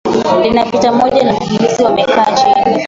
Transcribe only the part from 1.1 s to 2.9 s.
la wakimbizi wamekaa chini